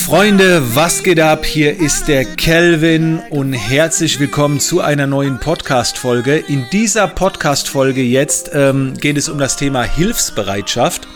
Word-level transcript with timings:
Freunde, 0.00 0.74
was 0.74 1.02
geht 1.02 1.20
ab? 1.20 1.44
Hier 1.44 1.78
ist 1.78 2.08
der 2.08 2.24
Kelvin 2.24 3.20
und 3.30 3.52
herzlich 3.52 4.18
willkommen 4.18 4.58
zu 4.58 4.80
einer 4.80 5.06
neuen 5.06 5.38
Podcast-Folge. 5.38 6.42
In 6.48 6.66
dieser 6.72 7.06
Podcast-Folge 7.06 8.02
jetzt 8.02 8.50
ähm, 8.52 8.94
geht 8.98 9.18
es 9.18 9.28
um 9.28 9.38
das 9.38 9.56
Thema 9.56 9.84
Hilfsbereitschaft. 9.84 11.06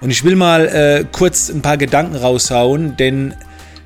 Und 0.00 0.10
ich 0.10 0.24
will 0.24 0.36
mal 0.36 0.66
äh, 0.66 1.04
kurz 1.10 1.50
ein 1.50 1.62
paar 1.62 1.76
Gedanken 1.76 2.14
raushauen, 2.14 2.96
denn 2.96 3.34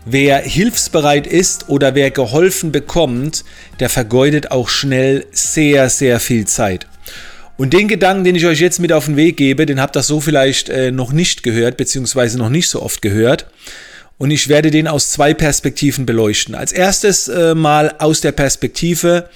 wer 0.05 0.39
hilfsbereit 0.39 1.27
ist 1.27 1.69
oder 1.69 1.95
wer 1.95 2.11
geholfen 2.11 2.71
bekommt, 2.71 3.45
der 3.81 3.89
vergeudet 3.89 4.53
auch 4.53 4.69
schnell 4.69 5.25
sehr, 5.33 5.89
sehr 5.89 6.21
viel 6.21 6.47
Zeit. 6.47 6.87
Und 7.57 7.73
den 7.73 7.89
Gedanken, 7.89 8.25
den 8.25 8.37
ich 8.37 8.47
euch 8.47 8.61
jetzt 8.61 8.81
mit 8.81 8.93
auf 8.93 9.07
den 9.07 9.17
Weg 9.17 9.39
gebe, 9.39 9.67
den 9.67 9.81
habt 9.81 9.97
ihr 9.97 10.03
so 10.03 10.21
vielleicht 10.21 10.69
äh, 10.69 10.93
noch 10.93 11.11
nicht 11.11 11.43
gehört, 11.43 11.79
beziehungsweise 11.79 12.39
noch 12.39 12.51
nicht 12.51 12.69
so 12.69 12.83
oft 12.83 13.03
gehört. 13.03 13.47
Und 14.21 14.31
ich 14.31 14.49
werde 14.49 14.71
den 14.71 14.87
aus 14.87 15.09
zwei 15.09 15.33
Perspektiven 15.33 16.05
beleuchten. 16.05 16.55
Als 16.55 16.73
erstes 16.73 17.29
äh, 17.29 17.55
mal 17.55 17.95
aus 18.01 18.21
der 18.21 18.33
Perspektive 18.33 19.31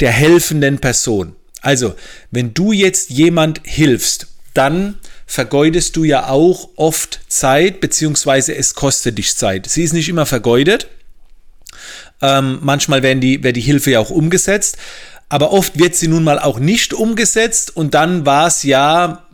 der 0.00 0.10
helfenden 0.10 0.78
Person. 0.78 1.36
Also, 1.60 1.94
wenn 2.30 2.54
du 2.54 2.72
jetzt 2.72 3.10
jemand 3.10 3.60
hilfst, 3.62 4.28
dann 4.54 4.98
vergeudest 5.26 5.96
du 5.96 6.04
ja 6.04 6.30
auch 6.30 6.70
oft 6.76 7.20
Zeit, 7.28 7.82
beziehungsweise 7.82 8.56
es 8.56 8.72
kostet 8.74 9.18
dich 9.18 9.36
Zeit. 9.36 9.66
Sie 9.68 9.82
ist 9.82 9.92
nicht 9.92 10.08
immer 10.08 10.24
vergeudet. 10.24 10.88
Ähm, 12.22 12.58
manchmal 12.62 13.02
werden 13.02 13.20
die, 13.20 13.44
wird 13.44 13.56
die 13.56 13.60
Hilfe 13.60 13.90
ja 13.90 14.00
auch 14.00 14.08
umgesetzt, 14.08 14.78
aber 15.28 15.52
oft 15.52 15.78
wird 15.78 15.94
sie 15.94 16.08
nun 16.08 16.24
mal 16.24 16.38
auch 16.38 16.58
nicht 16.58 16.94
umgesetzt 16.94 17.76
und 17.76 17.92
dann 17.92 18.24
war 18.24 18.46
es 18.46 18.62
ja 18.62 19.26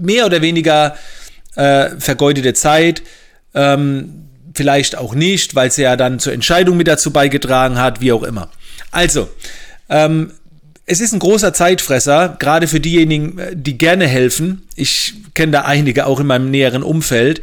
mehr 0.00 0.24
oder 0.24 0.40
weniger 0.40 0.96
äh, 1.54 1.90
vergeudete 1.98 2.54
Zeit. 2.54 3.02
Ähm, 3.52 4.27
vielleicht 4.54 4.96
auch 4.96 5.14
nicht, 5.14 5.54
weil 5.54 5.70
sie 5.70 5.82
ja 5.82 5.96
dann 5.96 6.18
zur 6.18 6.32
Entscheidung 6.32 6.76
mit 6.76 6.88
dazu 6.88 7.12
beigetragen 7.12 7.78
hat, 7.78 8.00
wie 8.00 8.12
auch 8.12 8.22
immer. 8.22 8.50
Also, 8.90 9.28
ähm, 9.88 10.32
es 10.86 11.00
ist 11.00 11.12
ein 11.12 11.18
großer 11.18 11.52
Zeitfresser, 11.52 12.36
gerade 12.38 12.66
für 12.66 12.80
diejenigen, 12.80 13.38
äh, 13.38 13.54
die 13.54 13.78
gerne 13.78 14.06
helfen. 14.06 14.66
Ich 14.74 15.14
kenne 15.34 15.52
da 15.52 15.60
einige 15.62 16.06
auch 16.06 16.20
in 16.20 16.26
meinem 16.26 16.50
näheren 16.50 16.82
Umfeld. 16.82 17.42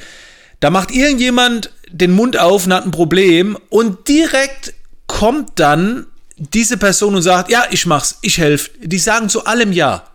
Da 0.60 0.70
macht 0.70 0.92
irgendjemand 0.92 1.72
den 1.92 2.12
Mund 2.12 2.38
auf 2.38 2.66
und 2.66 2.74
hat 2.74 2.86
ein 2.86 2.92
Problem 2.92 3.58
und 3.70 4.08
direkt 4.08 4.74
kommt 5.08 5.60
dann 5.60 6.08
diese 6.38 6.78
Person 6.78 7.16
und 7.16 7.22
sagt, 7.22 7.50
ja, 7.50 7.66
ich 7.72 7.86
mach's, 7.86 8.18
ich 8.22 8.40
helfe. 8.40 8.72
Die 8.82 8.98
sagen 8.98 9.30
zu 9.30 9.46
allem 9.46 9.72
ja. 9.72 10.06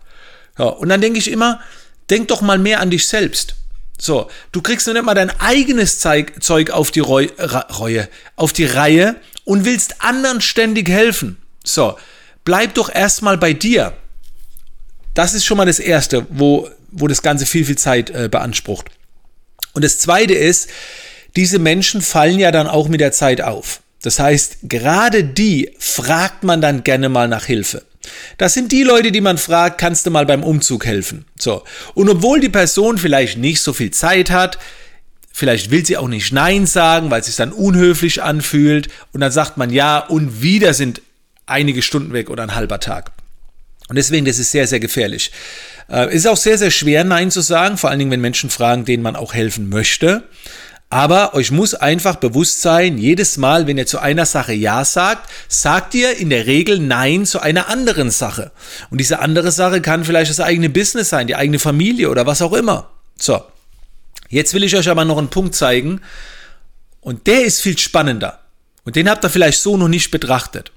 ja 0.57 0.65
und 0.65 0.89
dann 0.89 1.01
denke 1.01 1.19
ich 1.19 1.31
immer, 1.31 1.61
denk 2.09 2.27
doch 2.27 2.41
mal 2.41 2.59
mehr 2.59 2.81
an 2.81 2.89
dich 2.89 3.07
selbst. 3.07 3.55
So, 4.03 4.31
du 4.51 4.63
kriegst 4.63 4.87
noch 4.87 4.95
nicht 4.95 5.05
mal 5.05 5.13
dein 5.13 5.29
eigenes 5.39 5.99
Zeug 5.99 6.71
auf 6.71 6.89
die 6.89 7.01
Reue, 7.01 7.29
Reue, 7.77 8.09
auf 8.35 8.51
die 8.51 8.65
Reihe 8.65 9.15
und 9.45 9.63
willst 9.63 10.01
anderen 10.01 10.41
ständig 10.41 10.89
helfen. 10.89 11.37
So, 11.63 11.99
bleib 12.43 12.73
doch 12.73 12.91
erstmal 12.91 13.37
bei 13.37 13.53
dir. 13.53 13.93
Das 15.13 15.35
ist 15.35 15.45
schon 15.45 15.57
mal 15.57 15.67
das 15.67 15.77
Erste, 15.77 16.25
wo, 16.31 16.67
wo 16.89 17.07
das 17.07 17.21
Ganze 17.21 17.45
viel, 17.45 17.63
viel 17.63 17.77
Zeit 17.77 18.09
äh, 18.09 18.27
beansprucht. 18.27 18.87
Und 19.73 19.85
das 19.85 19.99
Zweite 19.99 20.33
ist, 20.33 20.67
diese 21.35 21.59
Menschen 21.59 22.01
fallen 22.01 22.39
ja 22.39 22.51
dann 22.51 22.65
auch 22.65 22.87
mit 22.87 23.01
der 23.01 23.11
Zeit 23.11 23.41
auf. 23.41 23.81
Das 24.01 24.17
heißt, 24.17 24.61
gerade 24.63 25.23
die 25.23 25.75
fragt 25.77 26.43
man 26.43 26.59
dann 26.59 26.83
gerne 26.83 27.07
mal 27.07 27.27
nach 27.27 27.45
Hilfe. 27.45 27.85
Das 28.37 28.53
sind 28.53 28.71
die 28.71 28.83
Leute, 28.83 29.11
die 29.11 29.21
man 29.21 29.37
fragt, 29.37 29.79
kannst 29.79 30.05
du 30.05 30.11
mal 30.11 30.25
beim 30.25 30.43
Umzug 30.43 30.85
helfen? 30.85 31.25
So. 31.39 31.63
Und 31.93 32.09
obwohl 32.09 32.39
die 32.39 32.49
Person 32.49 32.97
vielleicht 32.97 33.37
nicht 33.37 33.61
so 33.61 33.73
viel 33.73 33.91
Zeit 33.91 34.31
hat, 34.31 34.57
vielleicht 35.31 35.71
will 35.71 35.85
sie 35.85 35.97
auch 35.97 36.07
nicht 36.07 36.31
Nein 36.31 36.65
sagen, 36.65 37.11
weil 37.11 37.21
es 37.21 37.27
sich 37.27 37.35
dann 37.35 37.51
unhöflich 37.51 38.21
anfühlt 38.21 38.89
und 39.11 39.21
dann 39.21 39.31
sagt 39.31 39.57
man 39.57 39.69
ja 39.69 39.99
und 39.99 40.41
wieder 40.41 40.73
sind 40.73 41.01
einige 41.45 41.81
Stunden 41.81 42.13
weg 42.13 42.29
oder 42.29 42.43
ein 42.43 42.55
halber 42.55 42.79
Tag. 42.79 43.11
Und 43.87 43.97
deswegen, 43.97 44.25
das 44.25 44.39
ist 44.39 44.51
sehr, 44.51 44.67
sehr 44.67 44.79
gefährlich. 44.79 45.31
Äh, 45.89 46.15
ist 46.15 46.25
auch 46.25 46.37
sehr, 46.37 46.57
sehr 46.57 46.71
schwer, 46.71 47.03
Nein 47.03 47.29
zu 47.29 47.41
sagen, 47.41 47.77
vor 47.77 47.89
allen 47.89 47.99
Dingen, 47.99 48.11
wenn 48.11 48.21
Menschen 48.21 48.49
fragen, 48.49 48.85
denen 48.85 49.03
man 49.03 49.17
auch 49.17 49.33
helfen 49.33 49.67
möchte. 49.67 50.23
Aber 50.91 51.35
euch 51.35 51.51
muss 51.51 51.73
einfach 51.73 52.17
bewusst 52.17 52.61
sein, 52.61 52.97
jedes 52.97 53.37
Mal, 53.37 53.65
wenn 53.65 53.77
ihr 53.77 53.87
zu 53.87 53.99
einer 53.99 54.25
Sache 54.25 54.51
Ja 54.51 54.83
sagt, 54.83 55.29
sagt 55.47 55.95
ihr 55.95 56.17
in 56.17 56.29
der 56.29 56.47
Regel 56.47 56.79
Nein 56.79 57.25
zu 57.25 57.39
einer 57.39 57.69
anderen 57.69 58.11
Sache. 58.11 58.51
Und 58.89 58.97
diese 58.97 59.19
andere 59.19 59.53
Sache 59.53 59.79
kann 59.79 60.03
vielleicht 60.03 60.29
das 60.29 60.41
eigene 60.41 60.69
Business 60.69 61.07
sein, 61.07 61.27
die 61.27 61.37
eigene 61.37 61.59
Familie 61.59 62.09
oder 62.09 62.25
was 62.27 62.41
auch 62.41 62.51
immer. 62.51 62.89
So, 63.17 63.41
jetzt 64.27 64.53
will 64.53 64.65
ich 64.65 64.75
euch 64.75 64.89
aber 64.89 65.05
noch 65.05 65.17
einen 65.17 65.29
Punkt 65.29 65.55
zeigen. 65.55 66.01
Und 66.99 67.25
der 67.25 67.45
ist 67.45 67.61
viel 67.61 67.77
spannender. 67.77 68.39
Und 68.83 68.97
den 68.97 69.09
habt 69.09 69.23
ihr 69.23 69.29
vielleicht 69.29 69.61
so 69.61 69.77
noch 69.77 69.87
nicht 69.87 70.11
betrachtet. 70.11 70.73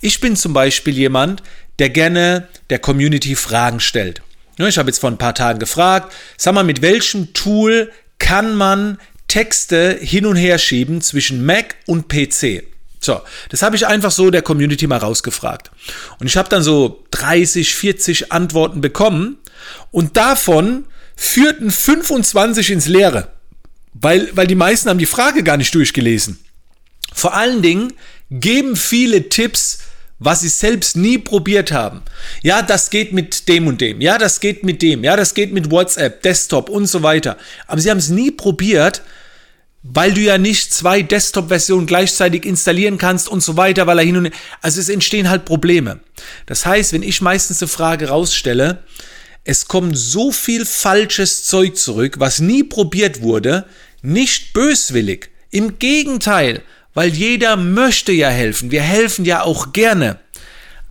Ich 0.00 0.20
bin 0.20 0.34
zum 0.34 0.54
Beispiel 0.54 0.96
jemand, 0.96 1.42
der 1.78 1.90
gerne 1.90 2.48
der 2.70 2.78
Community 2.78 3.36
Fragen 3.36 3.80
stellt. 3.80 4.22
Ich 4.56 4.78
habe 4.78 4.88
jetzt 4.88 5.00
vor 5.00 5.10
ein 5.10 5.18
paar 5.18 5.34
Tagen 5.34 5.58
gefragt, 5.58 6.14
sag 6.38 6.54
mal, 6.54 6.64
mit 6.64 6.80
welchem 6.80 7.34
Tool 7.34 7.92
kann 8.18 8.54
man 8.54 8.98
Texte 9.32 9.98
hin 9.98 10.26
und 10.26 10.36
her 10.36 10.58
schieben 10.58 11.00
zwischen 11.00 11.46
Mac 11.46 11.76
und 11.86 12.06
PC. 12.06 12.64
So, 13.00 13.22
das 13.48 13.62
habe 13.62 13.76
ich 13.76 13.86
einfach 13.86 14.10
so 14.10 14.30
der 14.30 14.42
Community 14.42 14.86
mal 14.86 14.98
rausgefragt. 14.98 15.70
Und 16.20 16.26
ich 16.26 16.36
habe 16.36 16.50
dann 16.50 16.62
so 16.62 17.02
30, 17.12 17.74
40 17.74 18.30
Antworten 18.30 18.82
bekommen 18.82 19.38
und 19.90 20.18
davon 20.18 20.84
führten 21.16 21.70
25 21.70 22.72
ins 22.72 22.88
Leere, 22.88 23.32
weil, 23.94 24.28
weil 24.36 24.46
die 24.46 24.54
meisten 24.54 24.90
haben 24.90 24.98
die 24.98 25.06
Frage 25.06 25.42
gar 25.42 25.56
nicht 25.56 25.74
durchgelesen. 25.74 26.38
Vor 27.14 27.32
allen 27.32 27.62
Dingen 27.62 27.94
geben 28.30 28.76
viele 28.76 29.30
Tipps, 29.30 29.78
was 30.18 30.42
sie 30.42 30.48
selbst 30.48 30.94
nie 30.94 31.16
probiert 31.16 31.72
haben. 31.72 32.02
Ja, 32.42 32.60
das 32.60 32.90
geht 32.90 33.14
mit 33.14 33.48
dem 33.48 33.66
und 33.66 33.80
dem. 33.80 34.02
Ja, 34.02 34.18
das 34.18 34.40
geht 34.40 34.62
mit 34.62 34.82
dem. 34.82 35.04
Ja, 35.04 35.16
das 35.16 35.32
geht 35.32 35.54
mit 35.54 35.70
WhatsApp, 35.70 36.20
Desktop 36.20 36.68
und 36.68 36.84
so 36.84 37.02
weiter. 37.02 37.38
Aber 37.66 37.80
sie 37.80 37.90
haben 37.90 37.96
es 37.96 38.10
nie 38.10 38.30
probiert, 38.30 39.00
weil 39.82 40.14
du 40.14 40.20
ja 40.20 40.38
nicht 40.38 40.72
zwei 40.72 41.02
Desktop-Versionen 41.02 41.86
gleichzeitig 41.86 42.46
installieren 42.46 42.98
kannst 42.98 43.28
und 43.28 43.42
so 43.42 43.56
weiter, 43.56 43.86
weil 43.86 43.98
er 43.98 44.04
hin 44.04 44.16
und 44.16 44.24
her. 44.26 44.32
Also 44.60 44.80
es 44.80 44.88
entstehen 44.88 45.28
halt 45.28 45.44
Probleme. 45.44 46.00
Das 46.46 46.64
heißt, 46.64 46.92
wenn 46.92 47.02
ich 47.02 47.20
meistens 47.20 47.60
eine 47.60 47.68
Frage 47.68 48.08
rausstelle, 48.08 48.84
es 49.44 49.66
kommt 49.66 49.98
so 49.98 50.30
viel 50.30 50.64
falsches 50.64 51.44
Zeug 51.44 51.76
zurück, 51.76 52.16
was 52.18 52.38
nie 52.38 52.62
probiert 52.62 53.22
wurde, 53.22 53.66
nicht 54.02 54.52
böswillig. 54.52 55.30
Im 55.50 55.78
Gegenteil, 55.78 56.62
weil 56.94 57.10
jeder 57.10 57.56
möchte 57.56 58.12
ja 58.12 58.28
helfen. 58.28 58.70
Wir 58.70 58.82
helfen 58.82 59.24
ja 59.24 59.42
auch 59.42 59.72
gerne. 59.72 60.20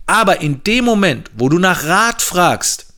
Aber 0.06 0.42
in 0.42 0.62
dem 0.64 0.84
Moment, 0.84 1.30
wo 1.34 1.48
du 1.48 1.58
nach 1.58 1.84
Rat 1.84 2.20
fragst, 2.20 2.91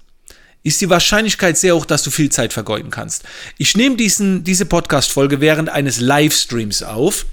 ist 0.64 0.80
die 0.80 0.90
Wahrscheinlichkeit 0.90 1.56
sehr 1.58 1.76
hoch, 1.76 1.84
dass 1.84 2.02
du 2.02 2.10
viel 2.10 2.30
Zeit 2.30 2.52
vergeuden 2.52 2.90
kannst. 2.90 3.22
Ich 3.58 3.76
nehme 3.76 3.96
diesen, 3.96 4.44
diese 4.44 4.64
Podcast-Folge 4.64 5.40
während 5.40 5.68
eines 5.68 6.00
Livestreams 6.00 6.82
auf. 6.82 7.26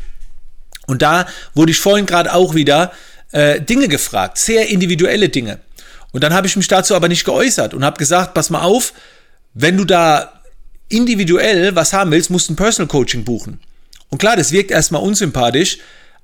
Und 0.86 1.02
da 1.02 1.26
wurde 1.56 1.72
ich 1.72 1.80
vorhin 1.80 2.06
gerade 2.06 2.34
auch 2.34 2.54
wieder 2.54 2.92
äh, 3.32 3.62
Dinge 3.62 3.88
gefragt, 3.88 4.38
sehr 4.38 4.68
individuelle 4.68 5.30
Dinge. 5.30 5.60
Und 6.12 6.26
dann 6.26 6.34
habe 6.34 6.46
ich 6.46 6.58
mich 6.58 6.68
dazu 6.68 6.94
aber 6.94 7.08
nicht 7.08 7.24
geäußert 7.24 7.74
und 7.74 7.86
habe 7.86 7.98
gesagt, 7.98 8.34
pass 8.34 8.50
mal 8.50 8.64
auf, 8.64 8.92
wenn 9.54 9.78
du 9.78 9.86
da 9.86 10.42
individuell 10.90 11.74
was 11.74 11.94
haben 11.94 12.12
willst, 12.12 12.30
musst 12.30 12.50
du 12.50 12.54
ein 12.54 12.58
Personal 12.58 12.90
Coaching 12.90 13.24
buchen. 13.24 13.62
Und 14.10 14.18
klar, 14.18 14.36
das 14.36 14.52
wirkt 14.52 14.72
erstmal 14.72 15.02
unsympathisch, 15.02 15.78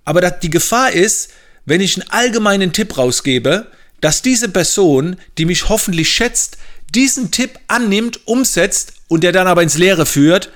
aber 0.04 0.30
die 0.30 0.50
Gefahr 0.50 0.92
ist, 0.92 1.30
wenn 1.64 1.80
ich 1.80 1.96
einen 1.96 2.10
allgemeinen 2.10 2.74
Tipp 2.74 2.98
rausgebe, 2.98 3.68
dass 4.02 4.22
diese 4.22 4.50
Person, 4.50 5.16
die 5.38 5.46
mich 5.46 5.70
hoffentlich 5.70 6.10
schätzt, 6.10 6.58
diesen 6.94 7.32
Tipp 7.32 7.60
annimmt, 7.68 8.28
umsetzt 8.28 8.94
und 9.08 9.24
der 9.24 9.32
dann 9.32 9.48
aber 9.48 9.64
ins 9.64 9.78
Leere 9.78 10.06
führt, 10.06 10.52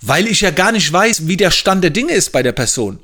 weil 0.00 0.26
ich 0.26 0.40
ja 0.40 0.50
gar 0.50 0.72
nicht 0.72 0.90
weiß, 0.92 1.26
wie 1.26 1.36
der 1.36 1.50
Stand 1.50 1.84
der 1.84 1.90
Dinge 1.90 2.12
ist 2.12 2.32
bei 2.32 2.42
der 2.42 2.52
Person. 2.52 2.98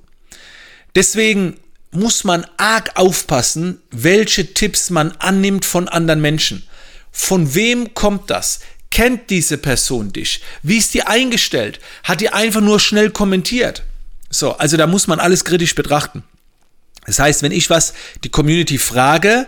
Deswegen 0.95 1.59
muss 1.91 2.25
man 2.25 2.47
arg 2.57 2.93
aufpassen, 2.95 3.81
welche 3.91 4.55
Tipps 4.55 4.91
man 4.91 5.13
annimmt 5.13 5.65
von 5.65 5.89
anderen 5.89 6.21
Menschen. 6.21 6.67
Von 7.13 7.55
wem 7.55 7.95
kommt 7.95 8.31
das? 8.31 8.61
Kennt 8.91 9.31
diese 9.31 9.59
Person 9.59 10.13
dich? 10.13 10.43
Wie 10.63 10.79
ist 10.79 10.95
die 10.95 11.03
eingestellt? 11.03 11.81
Hat 12.03 12.21
die 12.21 12.31
einfach 12.31 12.61
nur 12.61 12.81
schnell 12.81 13.11
kommentiert? 13.11 13.83
So, 14.31 14.53
also 14.53 14.77
da 14.77 14.87
muss 14.87 15.07
man 15.07 15.21
alles 15.21 15.45
kritisch 15.45 15.75
betrachten. 15.75 16.25
Das 17.07 17.19
heißt, 17.19 17.43
wenn 17.43 17.53
ich 17.53 17.71
was 17.71 17.95
die 18.25 18.31
Community 18.31 18.79
frage, 18.79 19.47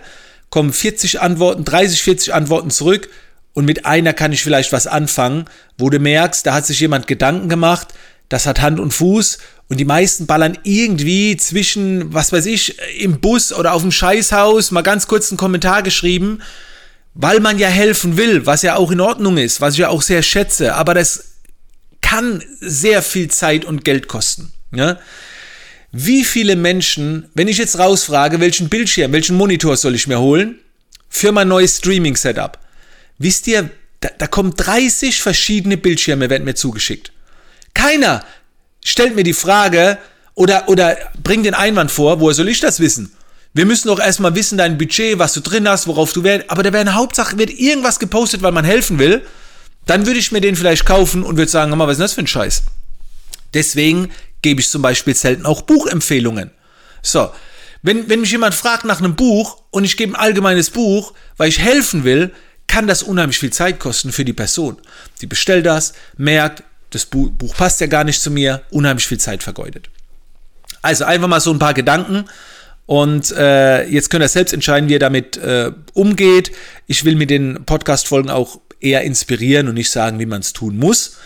kommen 0.51 0.73
40 0.73 1.21
Antworten, 1.21 1.65
30, 1.65 2.03
40 2.03 2.35
Antworten 2.35 2.71
zurück 2.71 3.09
und 3.55 3.65
mit 3.65 3.87
einer 3.87 4.13
kann 4.13 4.33
ich 4.33 4.43
vielleicht 4.43 4.73
was 4.73 4.87
anfangen, 4.87 5.47
wo 5.77 5.91
du 5.91 5.99
merkst, 5.99 6.47
da 6.47 6.55
hat 6.55 6.67
sich 6.67 6.81
jemand 6.81 7.07
Gedanken 7.07 7.49
gemacht, 7.49 7.89
das 8.29 8.47
hat 8.47 8.61
Hand 8.61 8.79
und 8.79 8.93
Fuß 8.93 9.39
und 9.69 9.79
die 9.79 9.85
meisten 9.85 10.27
ballern 10.27 10.59
irgendwie 10.63 11.37
zwischen, 11.37 12.13
was 12.13 12.33
weiß 12.33 12.47
ich, 12.47 12.79
im 12.99 13.21
Bus 13.21 13.53
oder 13.53 13.73
auf 13.73 13.83
dem 13.83 13.93
Scheißhaus 13.93 14.71
mal 14.71 14.83
ganz 14.83 15.07
kurz 15.07 15.31
einen 15.31 15.39
Kommentar 15.39 15.83
geschrieben, 15.83 16.41
weil 17.15 17.41
man 17.41 17.59
ja 17.59 17.69
helfen 17.69 18.17
will, 18.17 18.47
was 18.47 18.63
ja 18.63 18.77
auch 18.77 18.91
in 18.91 19.01
Ordnung 19.01 19.39
ist, 19.39 19.61
was 19.61 19.75
ich 19.75 19.81
ja 19.81 19.89
auch 19.89 20.03
sehr 20.03 20.23
schätze, 20.23 20.75
aber 20.75 20.95
das 20.95 21.33
kann 22.01 22.43
sehr 22.61 23.03
viel 23.03 23.29
Zeit 23.29 23.65
und 23.65 23.85
Geld 23.85 24.09
kosten. 24.09 24.53
Ja? 24.75 24.99
Wie 25.91 26.25
viele 26.25 26.57
Menschen, 26.57 27.31
wenn 27.35 27.49
ich 27.49 27.59
jetzt 27.59 27.79
rausfrage, 27.79 28.41
welchen 28.41 28.69
Bildschirm, 28.69 29.13
welchen 29.13 29.37
Monitor 29.37 29.77
soll 29.77 29.95
ich 29.95 30.07
mir 30.07 30.21
holen 30.21 30.59
für 31.09 31.33
mein 31.33 31.49
neues 31.49 31.79
Streaming-Setup? 31.79 32.59
Wisst 33.19 33.47
ihr, 33.47 33.71
da, 34.01 34.11
da 34.17 34.27
kommen 34.27 34.55
30 34.55 35.23
verschiedene 35.23 35.77
Bildschirme, 35.77 36.31
werden 36.31 36.45
mir 36.45 36.55
zugeschickt. 36.55 37.13
Keiner 37.75 38.25
stellt 38.85 39.17
mir 39.17 39.25
die 39.25 39.33
Frage 39.33 39.99
oder, 40.35 40.69
oder 40.69 40.97
bringt 41.23 41.47
den 41.47 41.55
Einwand 41.55 41.91
vor, 41.91 42.21
woher 42.21 42.35
soll 42.35 42.49
ich 42.49 42.61
das 42.61 42.81
wissen? 42.81 43.13
Wir 43.55 43.65
müssen 43.65 43.89
doch 43.89 43.99
erstmal 43.99 44.35
wissen, 44.35 44.59
dein 44.59 44.79
Budget, 44.79 45.19
was 45.19 45.33
du 45.33 45.41
drin 45.41 45.69
hast, 45.69 45.87
worauf 45.87 46.13
du 46.13 46.23
wärst. 46.23 46.51
Aber 46.51 46.63
da 46.63 46.73
wäre 46.73 46.83
eine 46.83 46.95
Hauptsache, 46.95 47.39
wird 47.39 47.51
irgendwas 47.51 47.99
gepostet, 47.99 48.43
weil 48.43 48.53
man 48.53 48.65
helfen 48.65 48.99
will. 48.99 49.23
Dann 49.87 50.07
würde 50.07 50.21
ich 50.21 50.33
mir 50.33 50.41
den 50.43 50.55
vielleicht 50.55 50.85
kaufen 50.85 51.23
und 51.23 51.39
würde 51.39 51.51
sagen, 51.51 51.77
mal, 51.77 51.89
was 51.89 51.95
ist 51.95 52.03
das 52.03 52.13
für 52.13 52.21
ein 52.21 52.27
Scheiß? 52.27 52.63
Deswegen 53.55 54.11
gebe 54.43 54.61
ich 54.61 54.69
zum 54.69 54.83
Beispiel 54.83 55.15
selten 55.15 55.47
auch 55.47 55.63
Buchempfehlungen. 55.63 56.51
So, 57.03 57.31
wenn, 57.83 58.09
wenn 58.09 58.21
mich 58.21 58.33
jemand 58.33 58.55
fragt 58.55 58.85
nach 58.85 58.99
einem 58.99 59.15
Buch 59.15 59.63
und 59.71 59.85
ich 59.85 59.97
gebe 59.97 60.13
ein 60.13 60.21
allgemeines 60.21 60.71
Buch, 60.71 61.15
weil 61.37 61.49
ich 61.49 61.61
helfen 61.61 62.05
will, 62.05 62.33
kann 62.67 62.87
das 62.87 63.03
unheimlich 63.03 63.39
viel 63.39 63.53
Zeit 63.53 63.81
kosten 63.81 64.13
für 64.13 64.25
die 64.25 64.33
Person. 64.33 64.77
Die 65.21 65.27
bestellt 65.27 65.67
das, 65.67 65.95
merkt, 66.17 66.63
das 66.91 67.07
Buch, 67.07 67.31
passt 67.57 67.81
ja 67.81 67.87
gar 67.87 68.05
nicht 68.05 68.21
zu 68.21 68.31
mir, 68.31 68.63
unheimlich 68.71 69.07
viel 69.07 69.19
Zeit 69.19 69.43
vergeudet. 69.43 69.91
Also 70.83 71.05
einfach 71.05 71.29
mal 71.29 71.41
so 71.41 71.53
ein 71.53 71.59
paar 71.59 71.75
Gedanken 71.75 72.25
und 72.87 73.33
äh, 73.33 73.87
jetzt 73.87 74.11
könnt 74.11 74.25
ihr 74.25 74.29
selbst 74.29 74.53
entscheiden, 74.53 74.89
wie 74.89 74.95
ihr 74.95 74.99
damit 74.99 75.37
äh, 75.37 75.73
umgeht. 75.93 76.53
Ich 76.87 77.05
will 77.05 77.17
mit 77.17 77.31
den 77.31 77.65
Podcast-Folgen 77.67 78.31
auch 78.31 78.61
eher 78.81 79.03
inspirieren 79.03 79.69
und 79.69 79.75
nicht 79.75 79.91
sagen, 79.91 80.19
wie 80.19 80.27
man 80.27 80.41
es 80.41 80.53
tun 80.53 80.79
muss. 80.79 81.19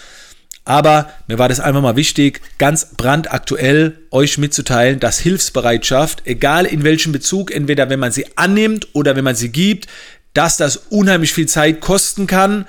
Aber 0.65 1.11
mir 1.27 1.39
war 1.39 1.49
das 1.49 1.61
einfach 1.61 1.83
mal 1.83 1.97
wichtig, 1.97 2.41
ganz 2.59 2.95
brandaktuell 2.97 3.99
euch 4.11 4.39
mitzuteilen, 4.39 5.01
dass 5.01 5.19
Hilfsbereitschaft, 5.19 6.23
egal 6.25 6.67
in 6.67 6.85
welchem 6.85 7.11
Bezug, 7.13 7.51
entweder 7.51 7.91
wenn 7.91 7.99
man 7.99 8.13
sie 8.13 8.27
annimmt 8.37 8.89
oder 8.93 9.17
wenn 9.17 9.25
man 9.25 9.35
sie 9.35 9.51
gibt, 9.51 9.89
dass 10.35 10.57
das 10.57 10.77
unheimlich 10.77 11.33
viel 11.33 11.47
Zeit 11.47 11.81
kosten 11.81 12.27
kann. 12.27 12.67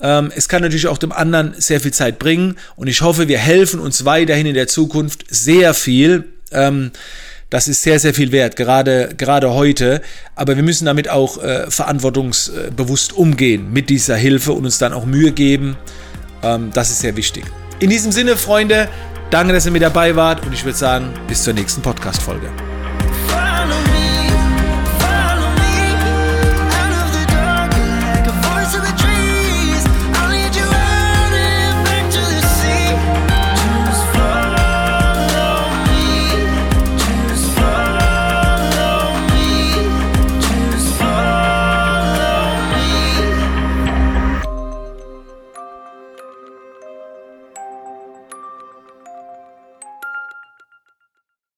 Ähm, 0.00 0.32
es 0.34 0.48
kann 0.48 0.62
natürlich 0.62 0.86
auch 0.86 0.98
dem 0.98 1.12
anderen 1.12 1.54
sehr 1.56 1.80
viel 1.80 1.92
Zeit 1.92 2.18
bringen 2.18 2.56
und 2.76 2.86
ich 2.86 3.02
hoffe, 3.02 3.28
wir 3.28 3.38
helfen 3.38 3.80
uns 3.80 4.04
weiterhin 4.04 4.46
in 4.46 4.54
der 4.54 4.68
Zukunft 4.68 5.24
sehr 5.28 5.74
viel. 5.74 6.24
Ähm, 6.52 6.92
das 7.50 7.68
ist 7.68 7.82
sehr, 7.82 8.00
sehr 8.00 8.14
viel 8.14 8.32
wert, 8.32 8.56
gerade, 8.56 9.10
gerade 9.16 9.52
heute. 9.52 10.02
Aber 10.34 10.56
wir 10.56 10.62
müssen 10.62 10.86
damit 10.86 11.08
auch 11.08 11.42
äh, 11.42 11.70
verantwortungsbewusst 11.70 13.12
umgehen 13.12 13.72
mit 13.72 13.90
dieser 13.90 14.16
Hilfe 14.16 14.52
und 14.52 14.64
uns 14.64 14.78
dann 14.78 14.92
auch 14.92 15.04
Mühe 15.04 15.30
geben. 15.32 15.76
Ähm, 16.44 16.70
das 16.72 16.90
ist 16.90 17.00
sehr 17.00 17.16
wichtig. 17.16 17.44
In 17.80 17.90
diesem 17.90 18.12
Sinne, 18.12 18.36
Freunde, 18.36 18.88
danke, 19.30 19.52
dass 19.52 19.66
ihr 19.66 19.72
mit 19.72 19.82
dabei 19.82 20.14
wart 20.14 20.44
und 20.46 20.52
ich 20.52 20.64
würde 20.64 20.78
sagen, 20.78 21.12
bis 21.26 21.42
zur 21.42 21.54
nächsten 21.54 21.82
Podcast-Folge. 21.82 22.48